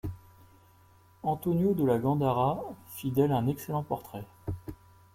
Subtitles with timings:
[1.21, 4.25] Antonio de La Gandara fit d'elle un excellent portrait.